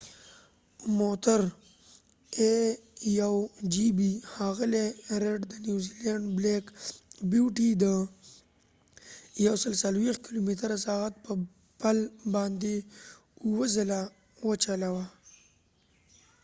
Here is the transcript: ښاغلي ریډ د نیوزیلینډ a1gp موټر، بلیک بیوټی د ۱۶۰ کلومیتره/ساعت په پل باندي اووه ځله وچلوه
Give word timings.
ښاغلي 4.31 4.85
ریډ 5.23 5.39
د 5.51 5.53
نیوزیلینډ 5.65 6.23
a1gp 6.25 6.27
موټر، 6.29 6.35
بلیک 6.37 6.65
بیوټی 7.31 7.69
د 7.83 7.85
۱۶۰ 9.45 10.17
کلومیتره/ساعت 10.25 11.13
په 11.25 11.31
پل 11.81 11.97
باندي 12.33 12.77
اووه 13.43 13.65
ځله 13.75 13.99
وچلوه 14.47 15.05